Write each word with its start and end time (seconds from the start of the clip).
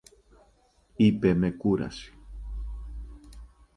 είπε 0.95 1.33
με 1.33 1.51
κούραση. 1.51 2.13